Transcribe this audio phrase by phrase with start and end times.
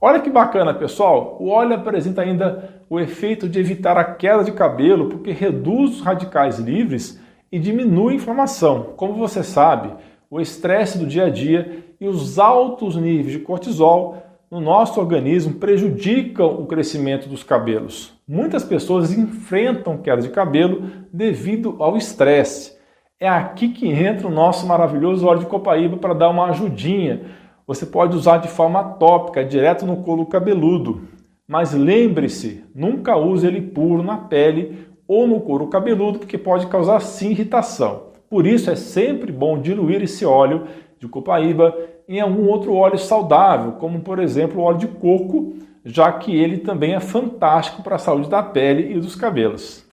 [0.00, 1.36] Olha que bacana, pessoal.
[1.38, 6.00] O óleo apresenta ainda o efeito de evitar a queda de cabelo, porque reduz os
[6.00, 7.20] radicais livres
[7.52, 8.94] e diminui a inflamação.
[8.96, 9.92] Como você sabe,
[10.30, 14.16] o estresse do dia a dia e os altos níveis de cortisol
[14.50, 18.12] no nosso organismo prejudicam o crescimento dos cabelos.
[18.26, 20.82] Muitas pessoas enfrentam queda de cabelo
[21.12, 22.78] devido ao estresse.
[23.20, 27.20] É aqui que entra o nosso maravilhoso óleo de copaíba para dar uma ajudinha.
[27.70, 31.02] Você pode usar de forma tópica, direto no couro cabeludo.
[31.46, 36.98] Mas lembre-se, nunca use ele puro na pele ou no couro cabeludo, porque pode causar
[36.98, 38.06] sim irritação.
[38.28, 40.64] Por isso é sempre bom diluir esse óleo
[40.98, 41.72] de copaíba
[42.08, 46.58] em algum outro óleo saudável, como por exemplo o óleo de coco, já que ele
[46.58, 49.88] também é fantástico para a saúde da pele e dos cabelos.